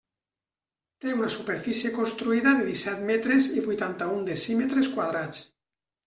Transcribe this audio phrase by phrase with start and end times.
[1.03, 5.43] Té una superfície construïda de disset metres i vuitanta-un decímetres quadrats.